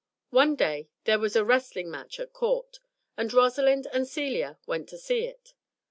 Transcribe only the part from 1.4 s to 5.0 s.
wrestling match at court, and Rosalind and Celia went to